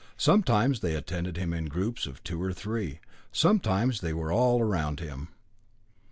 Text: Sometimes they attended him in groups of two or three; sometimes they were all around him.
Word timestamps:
Sometimes 0.17 0.79
they 0.79 0.95
attended 0.95 1.37
him 1.37 1.53
in 1.53 1.65
groups 1.67 2.07
of 2.07 2.23
two 2.23 2.41
or 2.41 2.53
three; 2.53 3.01
sometimes 3.31 4.01
they 4.01 4.13
were 4.13 4.31
all 4.31 4.59
around 4.59 4.99
him. 4.99 5.27